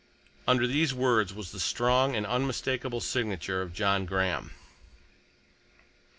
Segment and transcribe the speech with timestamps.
[0.47, 4.49] Under these words was the strong and unmistakable signature of John Graham.